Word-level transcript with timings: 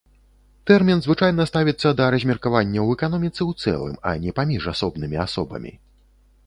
Тэрмін 0.69 1.03
звычайна 1.05 1.45
ставіцца 1.51 1.89
да 1.99 2.07
размеркавання 2.15 2.79
ў 2.85 2.89
эканоміцы 2.99 3.37
ў 3.49 3.65
цэлым, 3.65 3.95
а 4.13 4.17
не 4.27 4.31
паміж 4.43 4.63
асобнымі 4.75 5.17
асобамі. 5.29 5.71